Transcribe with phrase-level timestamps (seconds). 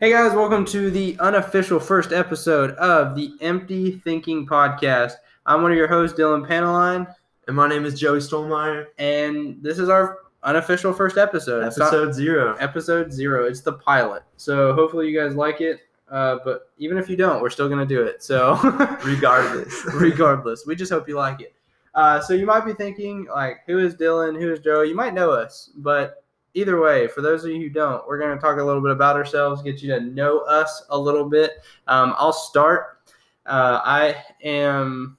[0.00, 5.12] Hey guys, welcome to the unofficial first episode of the Empty Thinking Podcast.
[5.44, 7.12] I'm one of your hosts, Dylan Paneline,
[7.46, 8.86] And my name is Joey Stolmeyer.
[8.98, 11.66] and this is our unofficial first episode.
[11.66, 12.56] It's not- Episode zero.
[12.60, 13.44] episode zero.
[13.46, 14.22] It's the pilot.
[14.36, 15.80] So hopefully you guys like it.
[16.10, 18.22] Uh, but even if you don't, we're still gonna do it.
[18.22, 18.56] So
[19.04, 19.84] Regardless.
[19.94, 21.54] regardless, we just hope you like it.
[21.94, 24.40] Uh, so you might be thinking like, who is Dylan?
[24.40, 24.88] Who is Joey?
[24.88, 26.24] You might know us, but
[26.54, 29.16] either way, for those of you who don't, we're gonna talk a little bit about
[29.16, 31.62] ourselves, get you to know us a little bit.
[31.86, 32.98] Um, I'll start.
[33.46, 35.16] Uh, I am.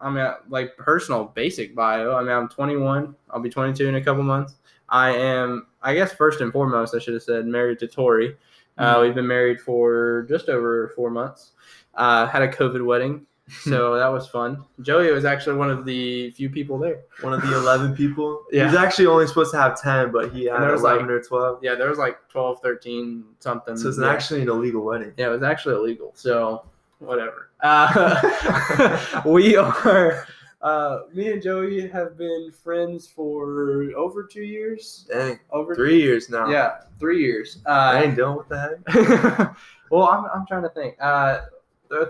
[0.00, 2.16] I'm at like personal basic bio.
[2.16, 3.14] I mean, I'm 21.
[3.30, 4.56] I'll be 22 in a couple months.
[4.88, 8.36] I am, I guess, first and foremost, I should have said, married to Tori.
[8.78, 11.52] Uh, we've been married for just over four months.
[11.94, 13.26] Uh, had a COVID wedding,
[13.64, 14.64] so that was fun.
[14.80, 17.00] Joey was actually one of the few people there.
[17.22, 18.44] One of the 11 people.
[18.52, 18.68] Yeah.
[18.68, 21.10] He's actually only supposed to have 10, but he And had there was 11 like-
[21.10, 21.58] or 12.
[21.62, 23.76] Yeah, there was like 12, 13, something.
[23.76, 24.10] So it's yeah.
[24.10, 25.12] actually an illegal wedding.
[25.16, 26.12] Yeah, it was actually illegal.
[26.14, 26.64] So
[26.98, 27.48] whatever.
[27.64, 30.26] Uh, we are.
[30.60, 35.06] Uh, me and Joey have been friends for over two years.
[35.10, 35.38] Dang.
[35.50, 36.48] Over Three years now.
[36.48, 37.58] Yeah, three years.
[37.66, 39.56] Uh, Dang, Dylan, what the heck?
[39.90, 40.96] well, I'm, I'm trying to think.
[41.00, 41.40] Uh,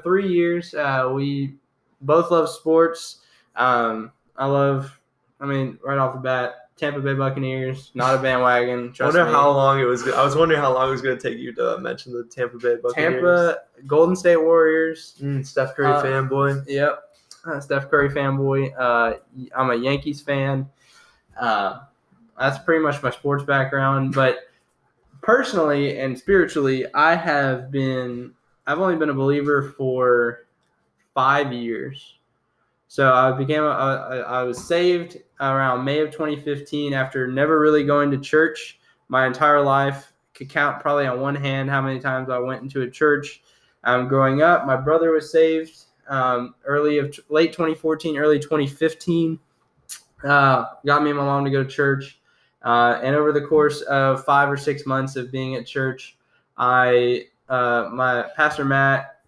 [0.02, 0.74] three years.
[0.74, 1.54] Uh, we
[2.00, 3.18] both love sports.
[3.56, 4.98] Um, I love.
[5.40, 7.90] I mean, right off the bat, Tampa Bay Buccaneers.
[7.94, 8.88] Not a bandwagon.
[8.90, 9.32] I Trust wonder me.
[9.36, 10.06] how long it was.
[10.08, 12.58] I was wondering how long it was going to take you to mention the Tampa
[12.58, 13.12] Bay Buccaneers.
[13.14, 15.14] Tampa Golden State Warriors.
[15.20, 16.64] Mm, Steph Curry Uh, fanboy.
[16.68, 17.02] Yep.
[17.44, 18.72] Uh, Steph Curry fanboy.
[18.78, 19.14] Uh,
[19.56, 20.68] I'm a Yankees fan.
[21.40, 21.80] Uh,
[22.38, 24.14] that's pretty much my sports background.
[24.14, 24.38] But
[25.22, 28.32] personally and spiritually, I have been,
[28.66, 30.46] I've only been a believer for
[31.14, 32.18] five years.
[32.88, 38.18] So I became, I was saved around May of 2015 after never really going to
[38.18, 40.12] church my entire life.
[40.34, 43.42] Could count probably on one hand how many times I went into a church.
[43.84, 49.38] Um, growing up, my brother was saved um, early of late 2014, early 2015.
[50.24, 52.20] Uh, got me and my mom to go to church,
[52.62, 56.16] uh, and over the course of five or six months of being at church,
[56.56, 59.18] I uh, my pastor Matt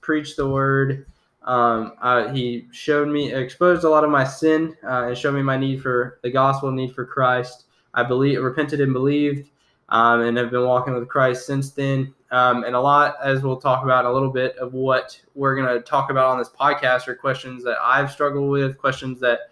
[0.00, 1.06] preached the word.
[1.42, 5.42] Um, uh, he showed me, exposed a lot of my sin, uh, and showed me
[5.42, 7.64] my need for the gospel, need for Christ.
[7.92, 9.50] I believe, repented and believed,
[9.88, 12.14] um, and have been walking with Christ since then.
[12.30, 15.56] Um, and a lot, as we'll talk about in a little bit, of what we're
[15.56, 19.50] going to talk about on this podcast are questions that I've struggled with, questions that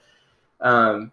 [0.61, 1.11] um,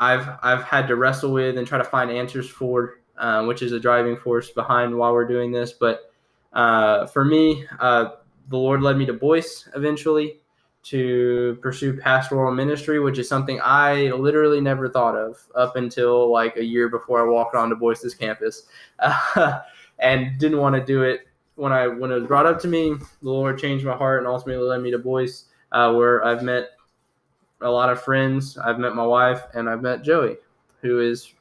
[0.00, 3.70] I've I've had to wrestle with and try to find answers for, uh, which is
[3.70, 5.72] a driving force behind why we're doing this.
[5.72, 6.12] But
[6.56, 8.08] uh, for me, uh,
[8.48, 10.40] the Lord led me to Boyce eventually
[10.84, 16.56] to pursue pastoral ministry, which is something I literally never thought of up until like
[16.56, 18.68] a year before I walked onto Boyce's campus,
[19.00, 19.60] uh,
[19.98, 22.94] and didn't want to do it when I when it was brought up to me.
[22.94, 26.70] The Lord changed my heart and ultimately led me to Boyce, uh, where I've met
[27.60, 28.56] a lot of friends.
[28.56, 30.36] I've met my wife, and I've met Joey,
[30.80, 31.34] who is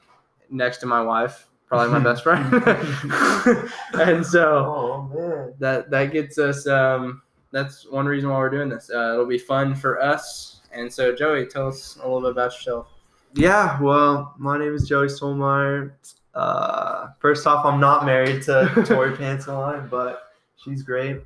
[0.50, 2.52] next to my wife, probably my best friend.
[3.94, 5.54] and so Oh, man.
[5.60, 6.68] that that gets us.
[6.68, 7.22] Um,
[7.52, 8.90] that's one reason why we're doing this.
[8.94, 10.62] Uh, it'll be fun for us.
[10.74, 12.90] And so, Joey, tell us a little bit about yourself.
[13.34, 15.92] Yeah, well, my name is Joey Stolmeyer.
[16.34, 21.22] Uh, first off, I'm not married to Tori Panteline, but she's great.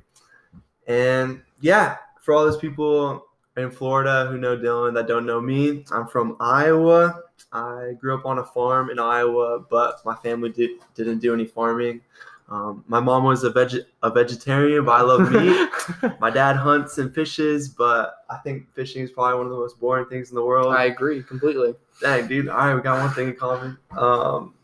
[0.86, 3.26] And yeah, for all those people
[3.60, 7.22] in Florida who know Dylan that don't know me, I'm from Iowa.
[7.52, 11.46] I grew up on a farm in Iowa, but my family did, didn't do any
[11.46, 12.00] farming.
[12.48, 15.68] Um, my mom was a, veg- a vegetarian, but I love meat.
[16.20, 19.78] my dad hunts and fishes, but I think fishing is probably one of the most
[19.78, 20.74] boring things in the world.
[20.74, 21.74] I agree completely.
[22.00, 22.48] Dang, dude.
[22.48, 23.78] All right, we got one thing in common.
[23.96, 24.54] Um,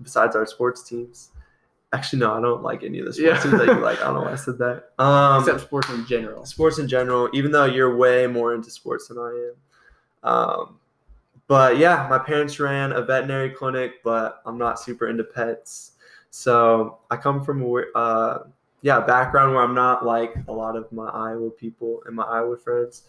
[0.00, 1.30] besides our sports teams.
[1.94, 3.50] Actually, no, I don't like any of the sports Yeah.
[3.56, 4.00] that you like.
[4.00, 4.90] I don't know why I said that.
[4.98, 6.44] Um, Except sports in general.
[6.44, 10.30] sports in general, even though you're way more into sports than I am.
[10.32, 10.78] Um,
[11.46, 15.92] but yeah, my parents ran a veterinary clinic, but I'm not super into pets.
[16.30, 18.44] So I come from a uh,
[18.82, 22.56] yeah background where I'm not like a lot of my Iowa people and my Iowa
[22.56, 23.04] friends.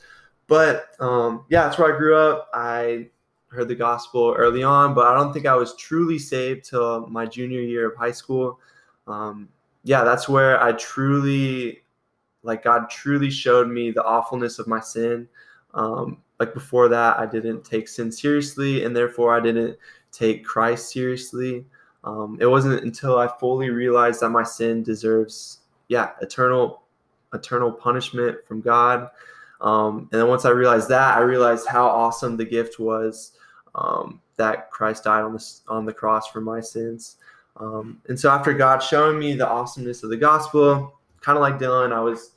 [0.48, 2.50] But um, yeah, that's where I grew up.
[2.54, 3.08] I
[3.48, 7.26] heard the gospel early on, but I don't think I was truly saved till my
[7.26, 8.60] junior year of high school.
[9.08, 9.50] Um,
[9.84, 11.84] yeah, that's where I truly
[12.44, 15.28] like God truly showed me the awfulness of my sin.
[15.74, 19.78] Um, like before that, I didn't take sin seriously, and therefore I didn't
[20.12, 21.66] take Christ seriously.
[22.04, 26.84] Um, it wasn't until I fully realized that my sin deserves, yeah, eternal,
[27.34, 29.10] eternal punishment from God.
[29.60, 33.32] Um, and then once I realized that, I realized how awesome the gift was
[33.74, 37.18] um, that Christ died on the on the cross for my sins.
[37.58, 41.58] Um, and so after God showing me the awesomeness of the gospel, kind of like
[41.58, 42.32] Dylan, I was,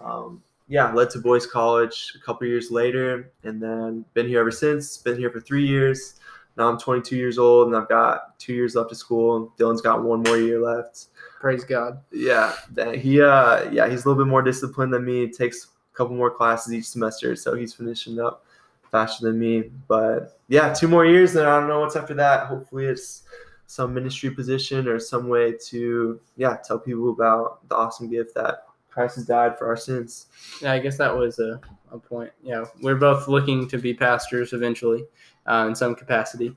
[0.00, 4.50] um, yeah, led to Boyce College a couple years later, and then been here ever
[4.50, 4.96] since.
[4.98, 6.20] Been here for three years.
[6.56, 9.52] Now I'm 22 years old, and I've got two years left of school.
[9.58, 11.06] Dylan's got one more year left.
[11.40, 12.00] Praise God.
[12.12, 12.54] Yeah,
[12.94, 15.28] he, uh, yeah, he's a little bit more disciplined than me.
[15.28, 18.44] Takes a couple more classes each semester, so he's finishing up
[18.90, 19.70] faster than me.
[19.88, 22.46] But yeah, two more years, and I don't know what's after that.
[22.46, 23.24] Hopefully, it's
[23.66, 28.66] some ministry position or some way to yeah tell people about the awesome gift that
[28.90, 30.26] Christ has died for our sins.
[30.62, 32.30] Yeah, I guess that was a, a point.
[32.42, 35.04] Yeah, we're both looking to be pastors eventually,
[35.46, 36.56] uh, in some capacity.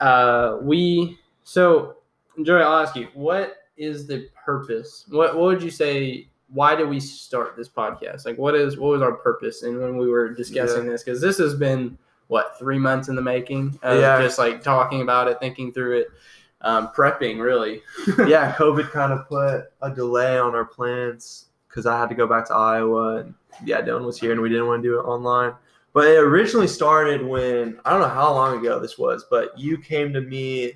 [0.00, 1.96] Uh, we so
[2.42, 5.06] Joey, I'll ask you, what is the purpose?
[5.08, 6.28] What what would you say?
[6.48, 8.26] Why did we start this podcast?
[8.26, 9.62] Like, what is what was our purpose?
[9.62, 11.96] And when we were discussing this, because this has been
[12.28, 14.20] what three months in the making, of Yeah.
[14.20, 16.08] just like talking about it, thinking through it,
[16.62, 17.82] um, prepping really.
[18.26, 22.26] yeah, COVID kind of put a delay on our plans because I had to go
[22.26, 23.16] back to Iowa.
[23.16, 23.34] And
[23.64, 25.54] yeah, Dylan was here and we didn't want to do it online.
[25.92, 29.78] But it originally started when I don't know how long ago this was, but you
[29.78, 30.72] came to me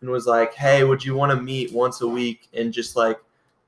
[0.00, 3.18] and was like, "Hey, would you want to meet once a week and just like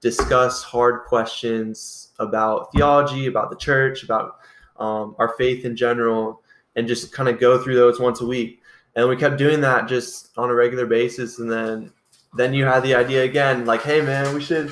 [0.01, 4.37] discuss hard questions about theology, about the church, about
[4.79, 6.42] um, our faith in general,
[6.77, 8.61] and just kind of go through those once a week?"
[8.95, 11.93] And we kept doing that just on a regular basis, and then
[12.37, 14.71] then you had the idea again, like, "Hey, man, we should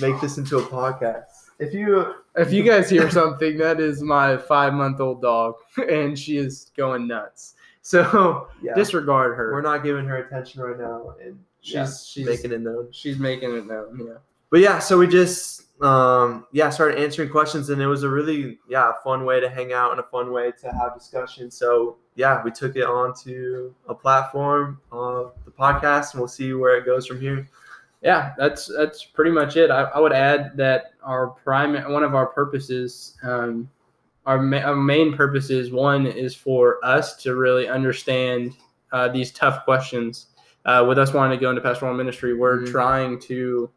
[0.00, 1.24] make this into a podcast."
[1.58, 5.54] If you If you guys hear something, that is my five month old dog,
[5.90, 7.54] and she is going nuts.
[7.82, 9.52] So yeah, disregard her.
[9.52, 12.88] we're not giving her attention right now, and she's Yeah, she's- making it known.
[12.90, 13.98] She's making it known.
[14.06, 14.14] Yeah.
[14.50, 18.58] But yeah, so we just um yeah started answering questions, and it was a really
[18.68, 21.50] yeah fun way to hang out and a fun way to have discussion.
[21.50, 26.78] So yeah, we took it onto a platform, of the podcast, and we'll see where
[26.78, 27.46] it goes from here.
[28.02, 29.70] Yeah, that's that's pretty much it.
[29.70, 33.68] I, I would add that our prime one of our purposes, um,
[34.24, 38.54] our, ma- our main purposes, one is for us to really understand
[38.92, 40.28] uh, these tough questions.
[40.64, 42.70] Uh, with us wanting to go into pastoral ministry, we're Mhm.
[42.72, 43.70] trying to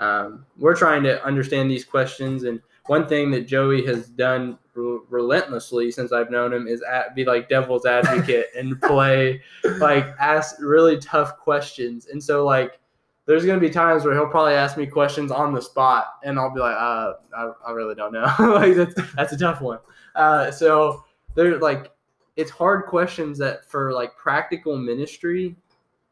[0.00, 2.44] um, we're trying to understand these questions.
[2.44, 7.14] And one thing that Joey has done re- relentlessly since I've known him is at,
[7.14, 9.42] be like devil's advocate and play
[9.78, 12.06] like ask really tough questions.
[12.06, 12.80] And so like
[13.26, 16.52] there's gonna be times where he'll probably ask me questions on the spot, and I'll
[16.52, 18.34] be like, uh, I, I really don't know.
[18.40, 19.78] like that's that's a tough one.
[20.16, 21.04] Uh, so
[21.36, 21.92] they're like,
[22.34, 25.54] it's hard questions that for like practical ministry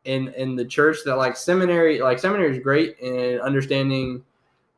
[0.08, 4.24] in in the church that like seminary like seminary is great in understanding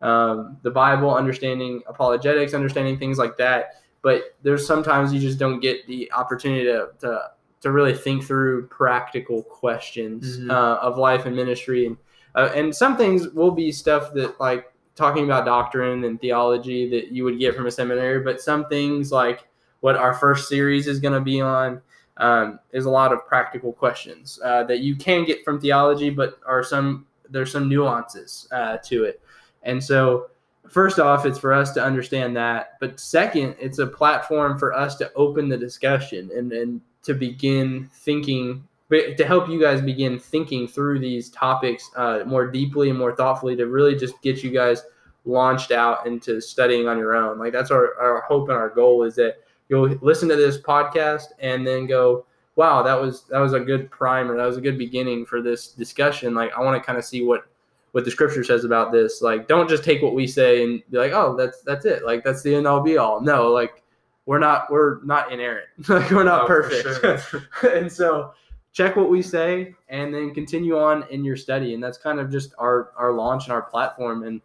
[0.03, 3.83] um, the Bible, understanding apologetics, understanding things like that.
[4.03, 7.31] But there's sometimes you just don't get the opportunity to to,
[7.61, 10.51] to really think through practical questions Mhm.
[10.51, 11.97] uh, of life and ministry, and
[12.35, 17.13] uh, and some things will be stuff that like talking about doctrine and theology that
[17.13, 18.21] you would get from a seminary.
[18.21, 19.47] But some things like
[19.81, 21.81] what our first series is going to be on
[22.21, 26.39] um, is a lot of practical questions uh, that you can get from theology, but
[26.47, 29.21] are some there's some nuances uh, to it.
[29.63, 30.29] And so,
[30.69, 32.77] first off, it's for us to understand that.
[32.81, 37.89] But second, it's a platform for us to open the discussion and, and to begin
[37.93, 43.15] thinking, to help you guys begin thinking through these topics uh, more deeply and more
[43.15, 44.83] thoughtfully to really just get you guys
[45.25, 47.39] launched out into studying on your own.
[47.39, 49.37] Like, that's our, our hope and our goal is that
[49.71, 53.91] you'll listen to this podcast and then go, wow, that was that was a good
[53.91, 54.37] primer.
[54.37, 56.35] That was a good beginning for this discussion.
[56.35, 57.47] Like I want to kind of see what
[57.93, 59.23] what the scripture says about this.
[59.23, 62.05] Like don't just take what we say and be like, oh, that's that's it.
[62.05, 63.21] Like that's the end all be all.
[63.21, 63.83] No, like
[64.27, 65.69] we're not we're not inerrant.
[65.89, 67.35] like we're not Oh, perfect.
[67.65, 68.35] and so
[68.73, 71.75] check what we say and then continue on in your study.
[71.75, 74.25] And that's kind of just our our launch and our platform.
[74.25, 74.41] And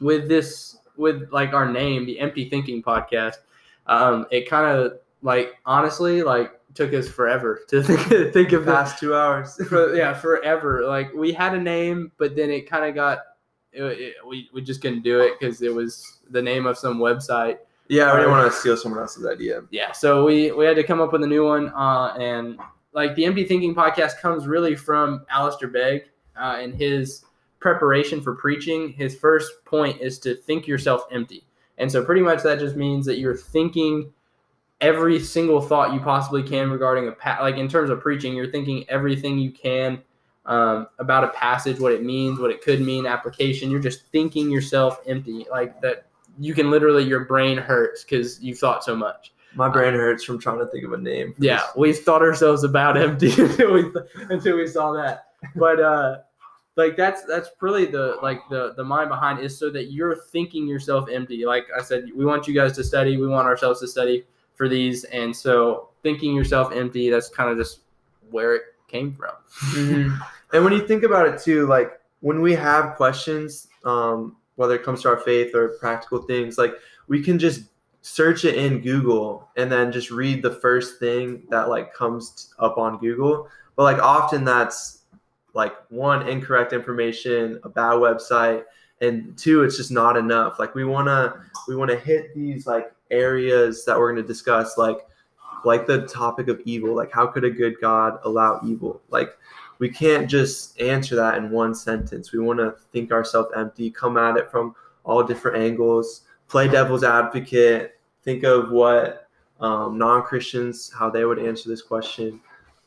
[0.00, 3.36] with this with like our name, the Empty Thinking Podcast,
[3.90, 8.84] um, it kind of like honestly like took us forever to think, think of that
[8.86, 9.56] Past two hours.
[9.68, 13.18] for, yeah forever like we had a name but then it kind of got
[13.72, 16.98] it, it- we, we just couldn't do it because it was the name of some
[16.98, 19.62] website yeah, I didn't want to steal someone else's idea.
[19.70, 22.56] yeah so we we had to come up with a new one uh, and
[22.92, 26.02] like the empty thinking podcast comes really from Alistair Begg
[26.40, 27.24] uh, and his
[27.58, 31.44] preparation for preaching his first point is to think yourself empty
[31.80, 34.12] and so pretty much that just means that you're thinking
[34.80, 38.50] every single thought you possibly can regarding a pa- like in terms of preaching you're
[38.50, 40.00] thinking everything you can
[40.46, 44.50] um, about a passage what it means what it could mean application you're just thinking
[44.50, 46.06] yourself empty like that
[46.38, 50.38] you can literally your brain hurts because you've thought so much My brain hurts from
[50.38, 51.34] trying to think of a name.
[51.38, 51.76] yeah this.
[51.76, 53.84] we thought ourselves about empty until we
[54.30, 56.18] until we saw that but uh
[56.80, 60.66] like that's that's really the like the the mind behind is so that you're thinking
[60.66, 63.86] yourself empty like i said we want you guys to study we want ourselves to
[63.88, 67.80] study for these and so thinking yourself empty that's kind of just
[68.30, 69.34] where it came from
[69.74, 70.18] Mhm.
[70.52, 74.82] And when you think about it too, like when we have questions, um, whether it
[74.82, 76.74] comes to our faith or practical things, like
[77.06, 77.62] we can just
[78.02, 82.78] search it in Google and then just read the first thing that like comes up
[82.78, 83.48] on Google.
[83.76, 84.99] But like often that's
[85.54, 88.64] like one incorrect information, a bad website,
[89.00, 90.58] and two, it's just not enough.
[90.58, 94.98] Like we wanna we wanna hit these like areas that we're gonna discuss, like
[95.64, 96.94] like the topic of evil.
[96.94, 99.00] Like how could a good God allow evil?
[99.10, 99.36] Like
[99.78, 102.32] we can't just answer that in one sentence.
[102.32, 107.02] We want to think ourselves empty, come at it from all different angles, play devil's
[107.02, 109.28] advocate, think of what
[109.60, 112.40] um, non Christians, how they would answer this question.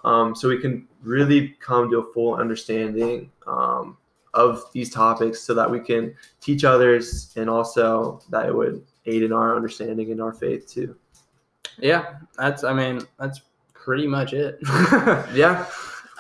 [0.04, 3.98] Um, so we can really come to a full understanding um,
[4.34, 9.24] of these topics so that we can teach others and also that it would aid
[9.24, 10.96] in our understanding and our faith too.
[11.80, 13.42] yeah that's i mean that's
[13.74, 14.60] pretty much it
[15.34, 15.66] Yeah.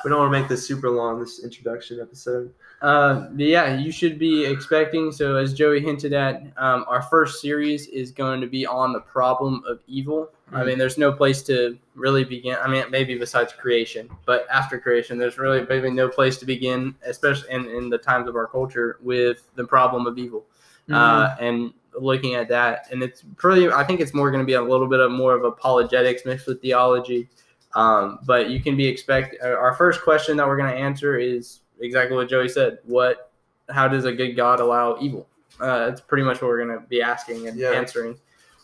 [0.04, 2.54] We don't want to make this super long, this introduction episode.
[2.82, 5.12] Uh, yeah, you should be expecting.
[5.12, 9.00] So, as Joey hinted at, um, our first series is going to be on the
[9.00, 10.30] problem of evil.
[10.52, 10.66] I Mhm.
[10.66, 12.58] mean, there's no place to really begin.
[12.62, 16.96] I mean, maybe besides creation, but after creation, there's really maybe no place to begin,
[17.06, 20.46] especially in, in the times of our culture, with the problem of evil.
[20.90, 20.96] Mm-hmm.
[20.96, 23.72] Uh, and looking at that, and it's pretty.
[23.72, 26.48] I think it's more going to be a little bit of more of apologetics mixed
[26.48, 27.30] with theology.
[27.76, 29.36] Um, but you can be expect.
[29.44, 32.80] uh, Our first question that we're going to answer is exactly what Joey said.
[32.84, 33.32] What?
[33.70, 35.28] How does a good God allow evil?
[35.60, 37.72] Uh, that's pretty much what we're going to be asking and Yeah.
[37.72, 38.18] answering.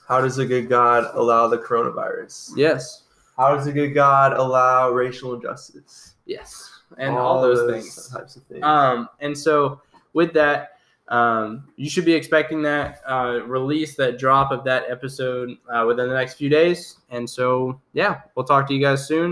[0.07, 2.51] How does a good God allow the coronavirus?
[2.55, 3.03] Yes,
[3.37, 6.15] How does a good God allow racial injustice?
[6.25, 8.09] yes, and all, those, things.
[8.09, 8.63] types of things.
[8.63, 9.81] Um, and so
[10.13, 10.78] with that,
[11.09, 16.07] um, you should be expecting that uh, release, that drop of that episode uh, within
[16.07, 16.97] the next few days.
[17.09, 19.27] And so, yeah, we'll talk to you guys soon.